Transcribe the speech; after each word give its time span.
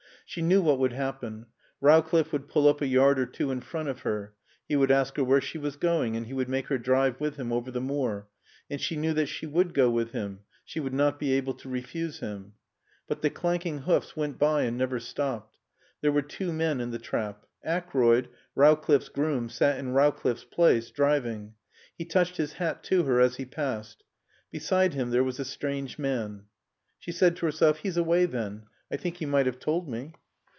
She 0.23 0.41
knew 0.41 0.61
what 0.61 0.79
would 0.79 0.93
happen. 0.93 1.47
Rowcliffe 1.81 2.31
would 2.31 2.47
pull 2.47 2.65
up 2.69 2.79
a 2.79 2.87
yard 2.87 3.19
or 3.19 3.25
two 3.25 3.51
in 3.51 3.59
front 3.59 3.89
of 3.89 4.03
her. 4.03 4.33
He 4.65 4.77
would 4.77 4.89
ask 4.89 5.17
her 5.17 5.25
where 5.25 5.41
she 5.41 5.57
was 5.57 5.75
going 5.75 6.15
and 6.15 6.25
he 6.25 6.31
would 6.31 6.47
make 6.47 6.67
her 6.67 6.77
drive 6.77 7.19
with 7.19 7.35
him 7.35 7.51
over 7.51 7.69
the 7.69 7.81
moor. 7.81 8.29
And 8.69 8.79
she 8.79 8.95
knew 8.95 9.11
that 9.15 9.25
she 9.25 9.45
would 9.45 9.73
go 9.73 9.89
with 9.89 10.11
him. 10.13 10.39
She 10.63 10.79
would 10.79 10.93
not 10.93 11.19
be 11.19 11.33
able 11.33 11.55
to 11.55 11.67
refuse 11.67 12.19
him. 12.21 12.53
But 13.09 13.21
the 13.21 13.29
clanking 13.29 13.79
hoofs 13.79 14.15
went 14.15 14.39
by 14.39 14.61
and 14.61 14.77
never 14.77 15.01
stopped. 15.01 15.57
There 15.99 16.13
were 16.13 16.21
two 16.21 16.53
men 16.53 16.79
in 16.79 16.91
the 16.91 16.97
trap. 16.97 17.45
Acroyd, 17.65 18.29
Rowcliffe's 18.55 19.09
groom, 19.09 19.49
sat 19.49 19.77
in 19.79 19.91
Rowcliffe's 19.91 20.45
place, 20.45 20.91
driving. 20.91 21.55
He 21.97 22.05
touched 22.05 22.37
his 22.37 22.53
hat 22.53 22.85
to 22.85 23.03
her 23.03 23.19
as 23.19 23.35
he 23.35 23.43
passed 23.43 23.99
her. 23.99 24.05
Beside 24.49 24.93
him 24.93 25.09
there 25.09 25.25
was 25.25 25.41
a 25.41 25.43
strange 25.45 25.99
man. 25.99 26.45
She 26.97 27.11
said 27.11 27.35
to 27.35 27.45
herself, 27.45 27.79
"He's 27.79 27.97
away 27.97 28.25
then. 28.27 28.67
I 28.89 28.95
think 28.95 29.17
he 29.17 29.25
might 29.25 29.45
have 29.45 29.59
told 29.59 29.89
me." 29.89 30.13